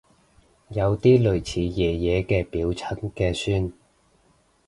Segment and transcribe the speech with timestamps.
[0.69, 3.71] 有啲類似爺爺嘅表親嘅孫